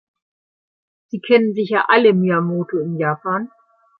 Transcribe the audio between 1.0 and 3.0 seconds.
Sie kennen sicher alle Myamoto in